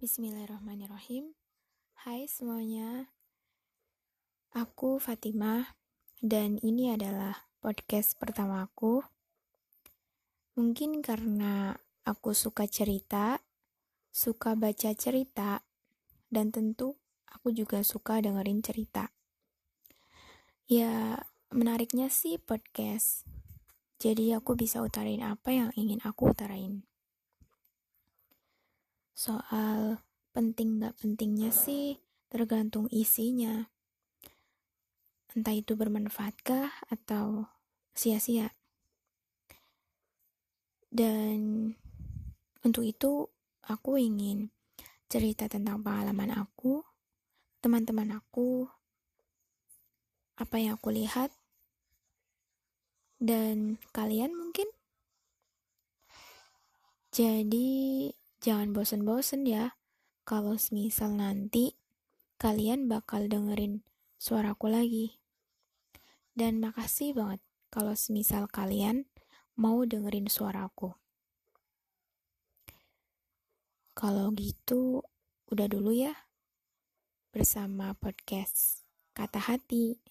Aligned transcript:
Bismillahirrahmanirrahim. 0.00 1.36
Hai 1.92 2.24
semuanya. 2.24 3.12
Aku 4.56 4.96
Fatimah 4.96 5.76
dan 6.24 6.56
ini 6.64 6.88
adalah 6.88 7.52
podcast 7.60 8.16
pertama 8.16 8.64
aku. 8.64 9.04
Mungkin 10.56 11.04
karena 11.04 11.76
aku 12.08 12.32
suka 12.32 12.64
cerita, 12.64 13.44
suka 14.08 14.56
baca 14.56 14.96
cerita, 14.96 15.68
dan 16.32 16.48
tentu 16.48 16.96
aku 17.28 17.52
juga 17.52 17.84
suka 17.84 18.24
dengerin 18.24 18.64
cerita. 18.64 19.12
Ya, 20.64 21.20
menariknya 21.52 22.08
sih 22.08 22.40
podcast. 22.40 23.28
Jadi 24.00 24.32
aku 24.32 24.56
bisa 24.56 24.80
utarain 24.80 25.20
apa 25.20 25.52
yang 25.52 25.68
ingin 25.76 26.00
aku 26.08 26.32
utarain. 26.32 26.88
Soal 29.20 30.00
penting 30.32 30.80
gak 30.80 30.96
pentingnya 30.96 31.52
sih 31.52 32.00
tergantung 32.32 32.88
isinya. 32.88 33.68
Entah 35.36 35.52
itu 35.52 35.76
bermanfaatkah 35.76 36.88
atau 36.88 37.44
sia-sia. 37.92 38.56
Dan 40.88 41.68
untuk 42.64 42.80
itu 42.80 43.28
aku 43.68 44.00
ingin 44.00 44.48
cerita 45.12 45.52
tentang 45.52 45.84
pengalaman 45.84 46.32
aku, 46.40 46.80
teman-teman 47.60 48.16
aku, 48.16 48.72
apa 50.40 50.56
yang 50.56 50.80
aku 50.80 50.96
lihat, 50.96 51.28
dan 53.20 53.76
kalian 53.92 54.32
mungkin. 54.32 54.72
Jadi 57.12 58.08
Jangan 58.40 58.72
bosen-bosen 58.72 59.44
ya, 59.44 59.76
kalau 60.24 60.56
semisal 60.56 61.12
nanti 61.12 61.76
kalian 62.40 62.88
bakal 62.88 63.28
dengerin 63.28 63.84
suaraku 64.16 64.72
lagi. 64.72 65.20
Dan 66.32 66.56
makasih 66.56 67.12
banget 67.12 67.44
kalau 67.68 67.92
semisal 67.92 68.48
kalian 68.48 69.04
mau 69.60 69.84
dengerin 69.84 70.24
suaraku. 70.24 70.96
Kalau 73.92 74.32
gitu, 74.32 75.04
udah 75.52 75.68
dulu 75.68 75.92
ya 75.92 76.16
bersama 77.36 77.92
podcast 77.92 78.88
Kata 79.12 79.36
Hati. 79.36 80.09